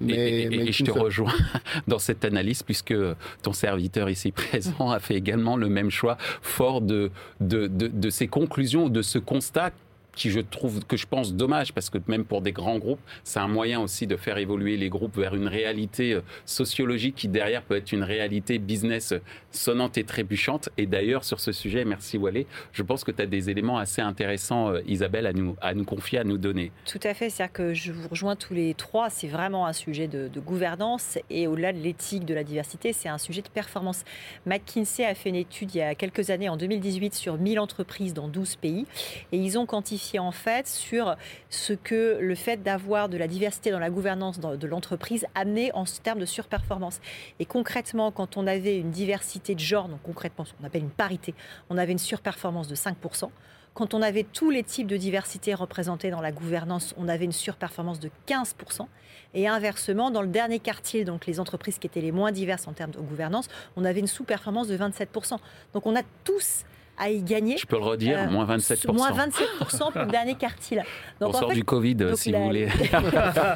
[0.00, 1.32] Et, et- et je te rejoins
[1.88, 2.94] dans cette analyse puisque
[3.42, 8.10] ton serviteur ici présent a fait également le même choix, fort de, de, de, de
[8.10, 9.70] ces conclusions, de ce constat
[10.14, 13.38] qui je trouve que je pense dommage parce que même pour des grands groupes, c'est
[13.38, 17.62] un moyen aussi de faire évoluer les groupes vers une réalité euh, sociologique qui derrière
[17.62, 19.18] peut être une réalité business euh,
[19.50, 20.68] sonnante et trébuchante.
[20.78, 24.02] Et d'ailleurs sur ce sujet, merci Wallet, je pense que tu as des éléments assez
[24.02, 26.72] intéressants, euh, Isabelle, à nous, à nous confier, à nous donner.
[26.86, 30.08] Tout à fait, c'est-à-dire que je vous rejoins tous les trois, c'est vraiment un sujet
[30.08, 34.04] de, de gouvernance et au-delà de l'éthique, de la diversité, c'est un sujet de performance.
[34.46, 38.14] McKinsey a fait une étude il y a quelques années, en 2018, sur 1000 entreprises
[38.14, 38.86] dans 12 pays
[39.32, 41.16] et ils ont quantifié en fait sur
[41.50, 45.84] ce que le fait d'avoir de la diversité dans la gouvernance de l'entreprise amenait en
[45.84, 47.00] termes de surperformance.
[47.38, 51.34] Et concrètement, quand on avait une diversité de genre, donc concrètement qu'on appelle une parité,
[51.70, 53.30] on avait une surperformance de 5%.
[53.74, 57.32] Quand on avait tous les types de diversité représentés dans la gouvernance, on avait une
[57.32, 58.86] surperformance de 15%.
[59.34, 62.72] Et inversement, dans le dernier quartile, donc les entreprises qui étaient les moins diverses en
[62.72, 65.38] termes de gouvernance, on avait une sous-performance de 27%.
[65.72, 66.64] Donc on a tous
[66.98, 67.56] à y gagner.
[67.56, 68.92] Je peux le redire, Euh, moins 27%.
[68.92, 70.82] Moins 27% pour le dernier quartile.
[71.20, 72.66] On en sort fait, du Covid, donc si la- vous voulez.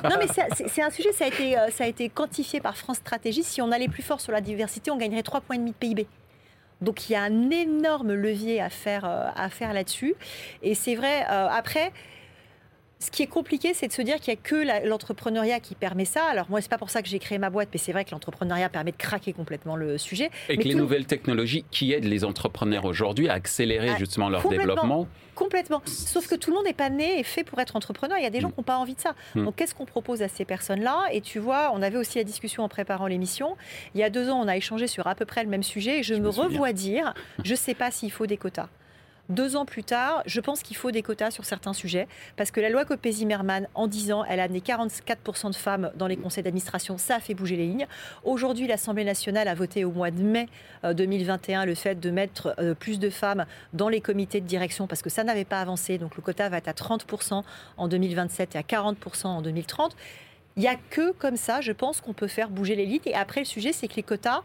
[0.05, 0.27] non, mais
[0.67, 3.43] c'est- un sujet, ça a, été, euh, ça a été quantifié par France Stratégie.
[3.43, 6.07] Si on allait plus fort sur la diversité, on gagnerait 3,5 points de PIB.
[6.81, 10.15] Donc il y a un énorme levier à faire, euh, à faire là-dessus.
[10.63, 11.93] Et c'est vrai, euh, après,
[13.01, 16.05] ce qui est compliqué, c'est de se dire qu'il n'y a que l'entrepreneuriat qui permet
[16.05, 16.25] ça.
[16.25, 18.11] Alors moi, c'est pas pour ça que j'ai créé ma boîte, mais c'est vrai que
[18.11, 20.31] l'entrepreneuriat permet de craquer complètement le sujet.
[20.49, 24.29] Et que les tout- nouvelles technologies qui aident les entrepreneurs aujourd'hui à accélérer Ah, justement
[24.29, 24.67] leur complètement.
[24.75, 25.09] développement.
[25.37, 25.81] Complètement.
[25.87, 28.19] Sauf que tout le monde n'est pas né et fait pour être entrepreneur.
[28.19, 28.53] Il y a des gens Mm.
[28.55, 29.15] qui n'ont pas envie de ça.
[29.37, 29.45] Mm.
[29.45, 31.05] Donc, qu'est-ce qu'on propose à ces personnes-là?
[31.13, 33.57] Et tu vois, on avait aussi la discussion en préparant l'émission.
[33.95, 36.01] Il y a deux ans, on a échangé sur à peu près le même sujet.
[36.01, 38.69] Et je, Je me, me revois dire je ne sais pas s'il faut des quotas.
[39.29, 42.63] Deux ans plus tard, je pense qu'il faut des quotas sur certains sujets, parce que
[42.63, 46.43] la loi Copé-Zimmermann, en 10 ans, elle a amené 44% de femmes dans les conseils
[46.43, 46.97] d'administration.
[46.97, 47.87] Ça a fait bouger les lignes.
[48.25, 50.49] Aujourd'hui, l'Assemblée nationale a voté au mois de mai
[50.85, 54.87] euh, 2021 le fait de mettre euh, plus de femmes dans les comités de direction,
[54.87, 55.99] parce que ça n'avait pas avancé.
[55.99, 57.43] Donc le quota va être à 30%
[57.77, 59.95] en 2027 et à 40% en 2030.
[60.57, 63.01] Il n'y a que comme ça, je pense, qu'on peut faire bouger les lignes.
[63.05, 64.43] Et après, le sujet, c'est que les quotas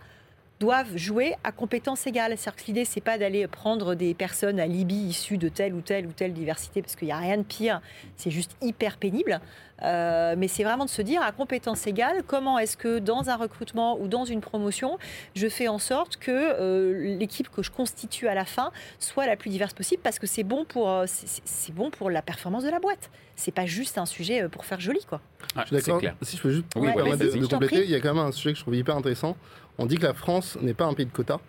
[0.59, 2.37] doivent jouer à compétences égales.
[2.37, 5.81] C'est-à-dire que l'idée, c'est pas d'aller prendre des personnes à Libye issues de telle ou
[5.81, 7.81] telle ou telle diversité, parce qu'il n'y a rien de pire.
[8.15, 9.41] C'est juste hyper pénible.
[9.83, 13.35] Euh, mais c'est vraiment de se dire à compétences égales, comment est-ce que dans un
[13.35, 14.97] recrutement ou dans une promotion,
[15.35, 19.35] je fais en sorte que euh, l'équipe que je constitue à la fin soit la
[19.35, 22.69] plus diverse possible, parce que c'est bon pour euh, c'est- bon pour la performance de
[22.69, 23.09] la boîte.
[23.35, 25.19] C'est pas juste un sujet pour faire joli, quoi.
[25.55, 26.15] Ah, Je suis clair.
[26.21, 28.23] Si je peux juste Oui, permettre vas-y, de, de compléter, il y a quand même
[28.25, 29.35] un sujet que je trouve hyper intéressant.
[29.79, 31.39] On dit que la France n'est pas un pays de quotas,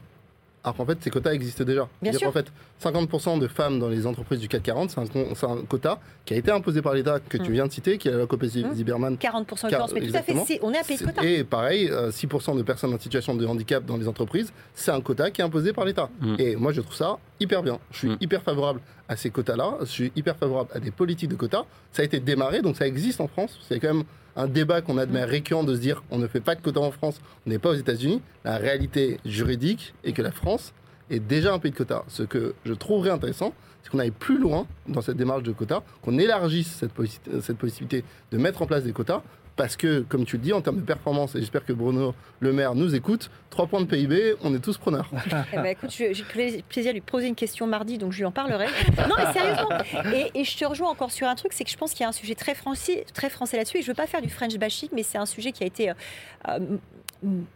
[0.65, 1.89] alors qu'en fait, ces quotas existent déjà.
[2.03, 2.27] Bien sûr.
[2.27, 2.47] qu'en fait,
[2.83, 6.51] 50% de femmes dans les entreprises du CAC 40, c'est un, quota qui a été
[6.51, 7.53] imposé par l'État, que tu Mm.
[7.53, 8.75] viens de citer, qui est la loi Copé Mm.
[8.75, 9.17] Ziberman.
[9.19, 11.23] 40% de Car- mais tout à fait, on est un pays de quotas.
[11.23, 15.01] Et pareil, euh, 6% de personnes en situation de handicap dans les entreprises, c'est un
[15.01, 16.09] quota qui est imposé par l'État.
[16.21, 16.35] Mm.
[16.39, 17.79] Et moi, je trouve ça hyper bien.
[17.91, 18.17] Je suis Mm.
[18.23, 19.77] hyper favorable à ces quotas-là.
[19.81, 21.65] Je suis hyper favorable à des politiques de quotas.
[21.93, 23.59] Ça a été démarré, donc ça existe en France.
[23.69, 24.05] C'est quand même
[24.37, 26.91] un débat qu'on admet récurrent de se dire on ne fait pas de quotas en
[26.91, 28.21] France, on n'est pas aux États-Unis.
[28.45, 30.73] La réalité juridique est que la France
[31.11, 32.05] est déjà un pays de quotas.
[32.09, 35.83] Ce que je trouverais intéressant, c'est qu'on aille plus loin dans cette démarche de quotas,
[36.03, 36.85] qu'on élargisse
[37.43, 39.23] cette possibilité de mettre en place des quotas
[39.57, 42.53] parce que, comme tu le dis, en termes de performance, et j'espère que Bruno Le
[42.53, 45.09] Maire nous écoute, 3 points de PIB, on est tous preneurs.
[45.53, 48.25] eh ben, écoute, j'ai le plaisir de lui poser une question mardi, donc je lui
[48.25, 48.67] en parlerai.
[49.09, 49.69] non, mais sérieusement.
[50.35, 52.09] Et, je te rejoins encore sur un truc, c'est que je pense qu'il y a
[52.09, 54.57] un sujet très français, très français là-dessus, et je ne veux pas faire du French
[54.57, 55.95] bashing, mais c'est un sujet qui a été euh,
[56.49, 56.59] euh,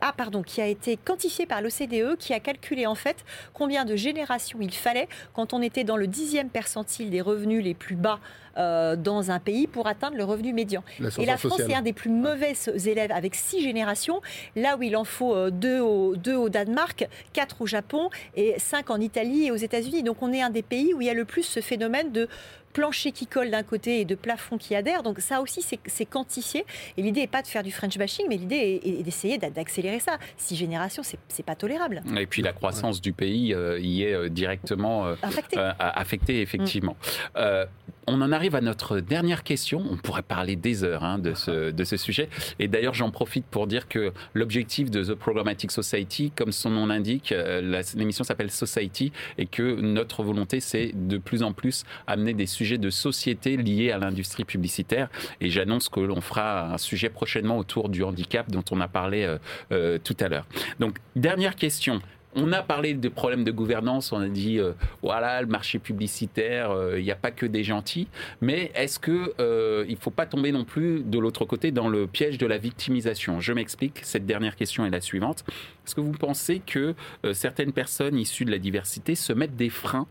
[0.00, 3.96] ah, pardon, qui a été quantifié par l'OCDE, qui a calculé en fait combien de
[3.96, 8.20] générations il fallait quand on était dans le dixième percentile des revenus les plus bas
[8.56, 10.82] euh, dans un pays pour atteindre le revenu médian.
[11.18, 12.54] et la France est un des plus mauvais
[12.86, 14.20] élèves avec six générations,
[14.56, 15.80] là où il en faut deux
[16.16, 20.02] deux au Danemark, quatre au Japon et cinq en Italie et aux États-Unis.
[20.02, 22.28] Donc on est un des pays où il y a le plus ce phénomène de
[22.72, 25.02] plancher qui colle d'un côté et de plafond qui adhère.
[25.02, 26.64] Donc ça aussi, c'est quantifié.
[26.96, 30.18] Et l'idée n'est pas de faire du French bashing, mais l'idée est, d'essayer d'accélérer ça.
[30.36, 32.02] Six générations, c'est pas tolérable.
[32.16, 36.40] Et puis la croissance du pays euh, y est euh, directement euh, affectée.
[36.40, 36.96] effectivement.
[37.36, 37.40] Mm.
[38.06, 39.84] on en arrive à notre dernière question.
[39.90, 42.28] On pourrait parler des heures hein, de, ce, de ce sujet.
[42.58, 46.86] Et d'ailleurs, j'en profite pour dire que l'objectif de The Programmatic Society, comme son nom
[46.86, 47.34] l'indique,
[47.94, 52.57] l'émission s'appelle Society, et que notre volonté, c'est de plus en plus amener des sujets
[52.58, 55.08] de société liés à l'industrie publicitaire.
[55.40, 59.24] Et j'annonce que l'on fera un sujet prochainement autour du handicap dont on a parlé
[59.24, 59.38] euh,
[59.72, 60.46] euh, tout à l'heure.
[60.80, 62.00] Donc, dernière question.
[62.34, 66.70] On a parlé des problèmes de gouvernance, on a dit, euh, voilà, le marché publicitaire,
[66.96, 68.06] il n'y a pas que des gentils,
[68.42, 69.32] mais est-ce qu'il
[69.88, 72.58] il ne faut pas tomber non plus de l'autre côté dans le piège de la
[72.58, 73.40] victimisation?
[73.40, 75.42] Je m'explique, cette dernière question est la suivante.
[75.86, 76.94] Est-ce que vous pensez que
[77.32, 80.06] certaines personnes issues de la diversité se mettent des freins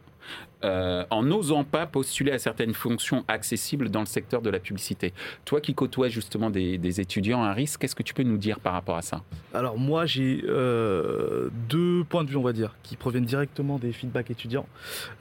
[0.64, 5.14] euh, en n'osant pas postuler à certaines fonctions accessibles dans le secteur de la publicité.
[5.46, 8.74] Toi qui côtoies justement des, étudiants à risque, qu'est-ce que tu peux nous dire par
[8.74, 9.22] rapport à ça?
[9.54, 13.92] Alors moi j'ai euh, deux points de vue on va dire qui proviennent directement des
[13.92, 14.66] feedbacks étudiants.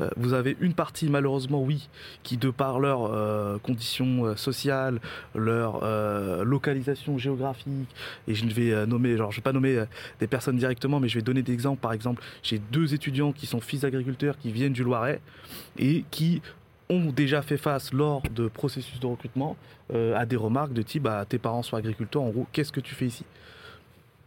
[0.01, 1.91] Euh, vous avez une partie malheureusement oui
[2.23, 5.01] qui de par leurs conditions sociales,
[5.35, 5.85] leur
[6.45, 7.95] localisation géographique
[8.27, 9.85] et je ne vais nommer, vais pas nommer
[10.19, 11.81] des personnes directement mais je vais donner des exemples.
[11.81, 15.21] Par exemple j'ai deux étudiants qui sont fils d'agriculteurs qui viennent du Loiret
[15.79, 16.43] et qui
[16.89, 19.57] ont déjà fait face lors de processus de recrutement
[19.93, 22.81] euh, à des remarques de type bah, tes parents sont agriculteurs, en gros, qu'est-ce que
[22.81, 23.25] tu fais ici?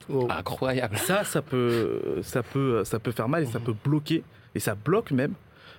[0.10, 0.28] Oh.
[0.30, 0.98] Incroyable.
[0.98, 4.24] Ça, ça peut, ça, peut, ça peut faire mal et ça peut bloquer,
[4.56, 5.34] et ça bloque même,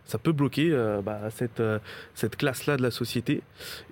[0.05, 1.79] ça peut bloquer euh, bah, cette, euh,
[2.15, 3.43] cette classe-là de la société.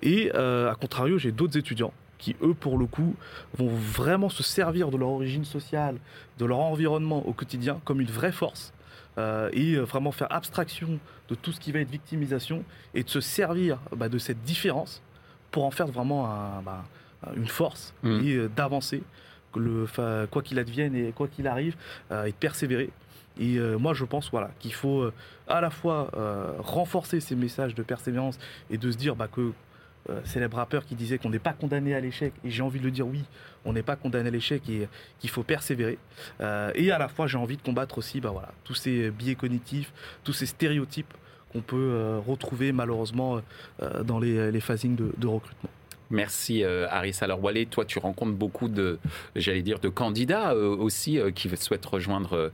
[0.01, 3.15] Et à contrario, j'ai d'autres étudiants qui, eux, pour le coup,
[3.57, 5.97] vont vraiment se servir de leur origine sociale,
[6.37, 8.73] de leur environnement au quotidien comme une vraie force
[9.19, 13.09] euh, et euh, vraiment faire abstraction de tout ce qui va être victimisation et de
[13.09, 15.01] se servir bah, de cette différence
[15.51, 16.23] pour en faire vraiment
[16.63, 16.85] bah,
[17.35, 18.19] une force mmh.
[18.23, 19.03] et euh, d'avancer,
[19.51, 21.75] quoi qu'il advienne et quoi qu'il arrive,
[22.11, 22.91] et de persévérer.
[23.39, 25.09] Et moi, je pense voilà, qu'il faut
[25.47, 26.11] à la fois
[26.59, 28.37] renforcer ces messages de persévérance
[28.69, 29.53] et de se dire bah, que
[30.09, 32.33] euh, célèbre rappeur qui disait qu'on n'est pas condamné à l'échec.
[32.43, 33.23] Et j'ai envie de le dire, oui,
[33.65, 34.87] on n'est pas condamné à l'échec et
[35.19, 35.97] qu'il faut persévérer.
[36.41, 39.93] Euh, et à la fois, j'ai envie de combattre aussi bah, tous ces biais cognitifs,
[40.23, 41.13] tous ces stéréotypes
[41.51, 43.41] qu'on peut euh, retrouver malheureusement
[44.03, 45.69] dans les phasings de recrutement.
[46.11, 47.17] Merci euh, Aris.
[47.21, 48.97] Alors Wallet, toi tu rencontres beaucoup de,
[49.35, 52.51] j'allais dire, de candidats euh, aussi euh, qui souhaitent rejoindre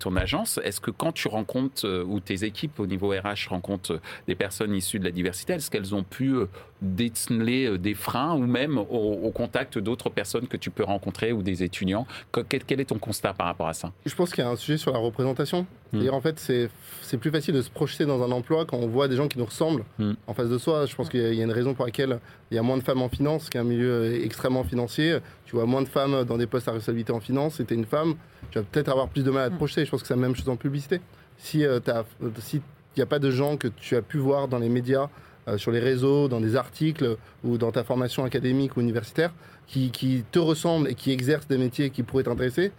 [0.00, 0.58] ton agence.
[0.64, 4.98] Est-ce que quand tu rencontres ou tes équipes au niveau RH rencontrent des personnes issues
[4.98, 6.34] de la diversité, est-ce qu'elles ont pu
[6.82, 11.62] déceler des freins ou même au, contact d'autres personnes que tu peux rencontrer ou des
[11.62, 12.06] étudiants?
[12.48, 13.92] Quel, est ton constat par rapport à ça?
[14.06, 15.66] Je pense qu'il y a un sujet sur la représentation.
[15.92, 16.08] Hmm.
[16.10, 19.16] en fait, c'est plus facile de se projeter dans un emploi quand on voit des
[19.16, 20.12] gens qui nous ressemblent hmm.
[20.26, 20.86] en face de soi.
[20.86, 22.18] Je pense qu'il y a une raison pour laquelle
[22.50, 25.18] il y a moins de femmes en finance, qui est un milieu extrêmement financier.
[25.46, 27.56] Tu vois moins de femmes dans des postes à responsabilité en finance.
[27.56, 28.14] Si tu es une femme,
[28.50, 29.58] tu vas peut-être avoir plus de mal à te mm.
[29.58, 29.84] projeter.
[29.84, 31.00] Je pense que c'est la même chose en publicité.
[31.38, 31.80] Si euh,
[32.20, 32.60] il
[32.96, 35.08] n'y a pas de gens que tu as pu voir dans les médias,
[35.48, 39.32] euh, sur les réseaux, dans des articles ou dans ta formation académique ou universitaire,
[39.66, 42.72] qui, qui te ressemblent et qui exercent des métiers qui pourraient t'intéresser,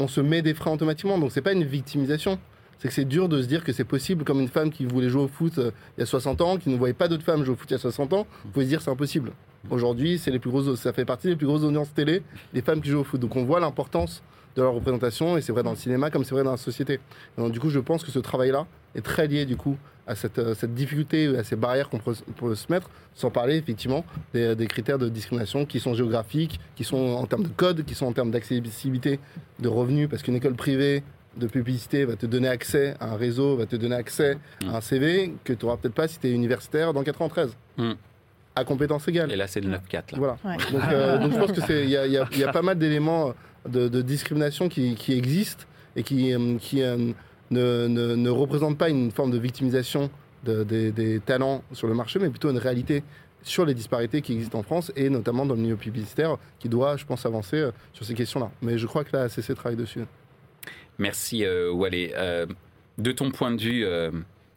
[0.00, 1.18] on se met des freins automatiquement.
[1.18, 2.38] Donc c'est pas une victimisation
[2.80, 5.10] c'est que c'est dur de se dire que c'est possible, comme une femme qui voulait
[5.10, 7.44] jouer au foot euh, il y a 60 ans, qui ne voyait pas d'autres femmes
[7.44, 9.32] jouer au foot il y a 60 ans, vous pouvez se dire c'est impossible.
[9.68, 12.22] Aujourd'hui, c'est les plus grosses, ça fait partie des plus grosses audiences télé,
[12.54, 13.20] des femmes qui jouent au foot.
[13.20, 14.22] Donc on voit l'importance
[14.56, 17.00] de leur représentation, et c'est vrai dans le cinéma comme c'est vrai dans la société.
[17.38, 20.38] donc, du coup, je pense que ce travail-là est très lié du coup à cette,
[20.38, 24.66] euh, cette difficulté, à ces barrières qu'on peut, se mettre, sans parler effectivement des, des,
[24.66, 28.12] critères de discrimination qui sont géographiques, qui sont en termes de code, qui sont en
[28.12, 29.20] termes d'accessibilité
[29.60, 31.04] de revenus, parce qu'une école privée
[31.36, 34.36] de publicité va te donner accès à un réseau, va te donner accès
[34.66, 37.56] à un CV que tu n'auras peut-être pas si tu es universitaire dans 93.
[37.76, 37.92] Mm.
[38.56, 39.30] À compétences égales.
[39.30, 40.16] Et là, c'est le 9-4.
[40.16, 40.36] Voilà.
[40.44, 43.32] Euh, donc, je pense qu'il y, y, a pas mal d'éléments
[43.68, 45.64] de, discrimination qui, existent
[45.96, 47.12] et qui, euh, qui euh,
[47.50, 50.10] ne, ne, représentent pas une forme de victimisation
[50.44, 53.02] des talents sur le marché, mais plutôt une réalité
[53.42, 56.96] sur les disparités qui existent en France et notamment dans le milieu publicitaire qui doit,
[56.96, 58.50] je pense, avancer euh, sur ces questions-là.
[58.62, 60.04] Mais je crois que la ACC travaille dessus.
[60.98, 62.46] Merci euh,
[62.98, 63.86] de ton point de vue,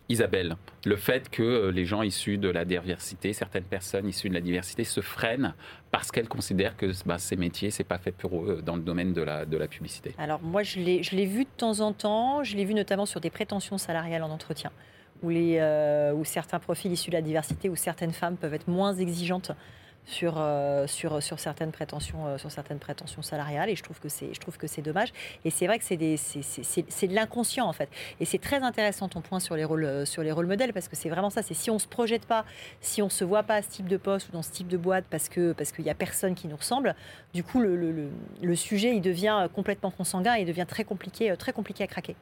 [0.10, 4.34] Isabelle, le fait que euh, les gens issus de la diversité, certaines personnes issues de
[4.34, 5.54] la diversité se freinent
[5.92, 9.14] parce qu'elles considèrent que bah, ces métiers, c'est pas fait pour eux dans le domaine
[9.14, 10.14] de la, publicité.
[10.18, 13.30] Alors moi, je l'ai vu de temps en temps, je l'ai vu notamment sur des
[13.30, 14.72] prétentions salariales en entretien,
[15.22, 18.94] où, euh, où certains profils issus de la diversité, où certaines femmes peuvent être moins
[18.94, 19.52] exigeantes
[20.06, 24.10] sur, euh, sur, sur, certaines prétentions, euh, sur certaines prétentions salariales, et je trouve que
[24.10, 25.14] c'est je trouve que c'est dommage.
[25.46, 27.90] Et c'est vrai que c'est des- c'est- c'est- c'est- de l'inconscient en fait.
[28.20, 30.88] Et c'est très intéressant ton point sur les rôles, euh, sur les rôles modèles, parce
[30.88, 32.46] que c'est vraiment ça, c'est si on se projette pas,
[32.82, 34.78] si on se voit pas à ce type de poste ou dans ce type de
[34.78, 36.96] boîte, parce que parce qu'il y a personne qui nous ressemble,
[37.34, 37.76] du coup le,
[38.42, 42.16] le, sujet il devient complètement consanguin et il devient très compliqué, très compliqué à craquer.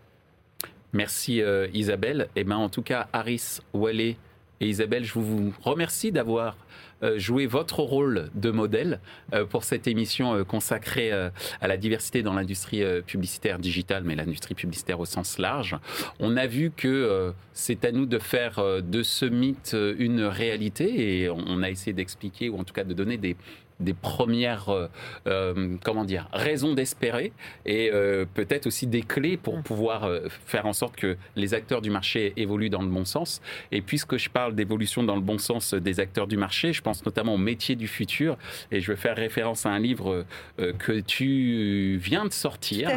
[0.94, 1.42] Merci
[1.74, 2.28] Isabelle.
[2.36, 4.18] Ben en tout cas, Harris, Wallet
[4.62, 6.56] et Isabelle, je vous remercie d'avoir
[7.04, 9.00] euh, joué votre rôle de modèle
[9.34, 14.54] euh, pour cette émission euh, consacrée à la diversité dans l'industrie publicitaire digitale, mais l'industrie
[14.54, 15.78] publicitaire au sens large.
[16.20, 21.30] On a vu que c'est à nous de faire de ce mythe une réalité et
[21.30, 23.36] on a essayé d'expliquer ou en tout cas de donner des
[23.82, 24.88] des premières euh,
[25.28, 27.34] euh, comment dire raisons d'espérer
[27.66, 29.64] et euh, peut-être aussi des clés pour Mm.
[29.64, 30.10] pouvoir
[30.46, 33.42] faire en sorte que les acteurs du marché évoluent dans le bon sens.
[33.72, 37.06] Et puisque je parle d'évolution dans le bon sens des acteurs du marché, je pense
[37.06, 38.38] notamment aux métiers du futur
[38.72, 40.26] et je vais faire référence à un livre
[40.58, 42.90] que tu viens de sortir.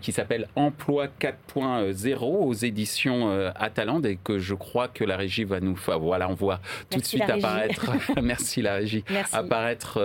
[0.00, 5.60] qui s'appelle Emploi 4.0 aux éditions Atalande et que je crois que la régie va
[5.60, 5.72] nous.
[5.72, 7.92] Enfin, voilà, on voit tout de suite apparaître.
[8.22, 9.34] Merci la régie Merci.
[9.34, 9.98] apparaître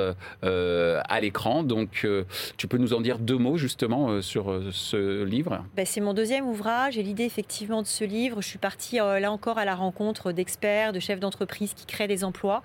[0.44, 1.64] à l'écran.
[1.64, 2.24] Donc, euh,
[2.58, 5.64] tu peux nous en dire deux mots justement euh, sur euh, ce livre?
[5.76, 9.20] Ben, c'est mon deuxième ouvrage et l'idée effectivement de ce livre, je suis partie euh,
[9.20, 12.62] là encore à la rencontre d'experts, de chefs d'entreprise qui créent des emplois.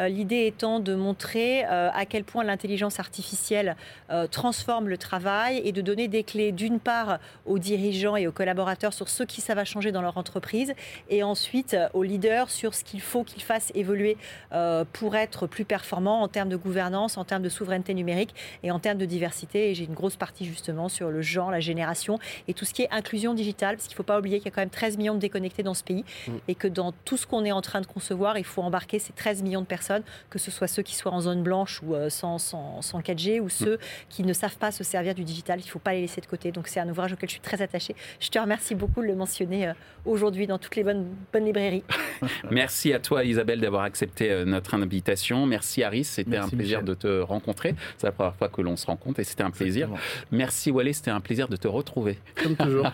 [0.00, 3.76] Euh, l'idée étant de montrer euh, à quel point l'intelligence artificielle
[4.10, 8.32] euh, transforme le travail et de donner des clés d'une part aux dirigeants et aux
[8.32, 10.74] collaborateurs sur ce qui ça va changer dans leur entreprise
[11.08, 14.16] et ensuite euh, aux leaders sur ce qu'il faut qu'ils fassent évoluer
[14.52, 18.70] euh, pour être plus performants en termes de gouvernance, en termes de souveraineté numérique et
[18.70, 19.70] en termes de diversité.
[19.70, 22.82] Et j'ai une grosse partie justement sur le genre, la génération et tout ce qui
[22.82, 24.96] est inclusion digitale, parce qu'il ne faut pas oublier qu'il y a quand même 13
[24.96, 26.32] millions de déconnectés dans ce pays Mm.
[26.48, 29.12] et que dans tout ce qu'on est en train de concevoir, il faut embarquer ces
[29.12, 32.10] 13 millions de personnes, que ce soit ceux qui soient en zone blanche ou euh,
[32.10, 35.60] sans, sans, sans 4G ou ceux qui ne savent pas se servir du digital.
[35.60, 36.52] Il ne faut pas les laisser de côté.
[36.52, 37.94] Donc c'est un ouvrage auquel je suis très attachée.
[38.20, 39.72] Je te remercie beaucoup de le mentionner euh,
[40.04, 41.84] aujourd'hui dans toutes les bonnes, bonnes librairies.
[42.50, 45.46] Merci à toi Isabelle d'avoir accepté euh, notre invitation.
[45.46, 47.74] Merci Harris, c'était un Merci, plaisir de te rencontrer.
[47.98, 49.88] C'est la première fois que l'on se rencontre et c'était un plaisir.
[49.88, 50.28] Exactement.
[50.30, 52.18] Merci Wallet, c'était un plaisir de te retrouver.
[52.42, 52.90] Comme toujours.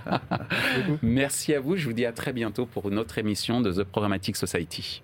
[1.03, 3.85] Merci à vous, je vous dis à très bientôt pour une autre émission de The
[3.85, 5.03] Programmatic Society.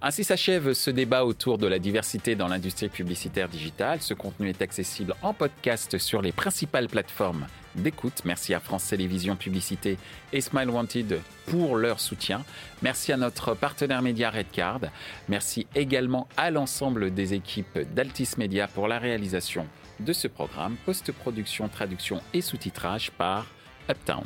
[0.00, 4.00] Ainsi s'achève ce débat autour de la diversité dans l'industrie publicitaire digitale.
[4.00, 7.46] Ce contenu est accessible en podcast sur les principales plateformes
[7.82, 8.22] d'écoute.
[8.24, 9.98] Merci à France Télévisions Publicité
[10.32, 12.44] et Smile Wanted pour leur soutien.
[12.82, 14.80] Merci à notre partenaire média Redcard.
[15.28, 19.66] Merci également à l'ensemble des équipes d'Altis Media pour la réalisation
[20.00, 23.46] de ce programme, post-production, traduction et sous-titrage par
[23.90, 24.24] Uptown.